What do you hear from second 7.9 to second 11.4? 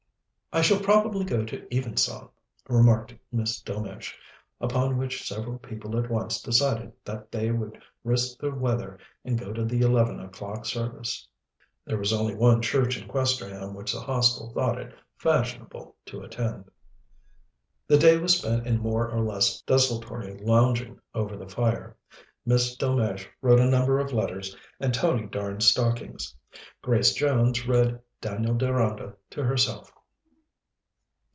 risk the weather and go to the eleven o'clock service.